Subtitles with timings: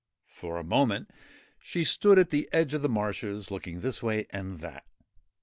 [0.31, 1.11] For a moment
[1.59, 4.83] she stood at the edge of the marshes, looking this way and that.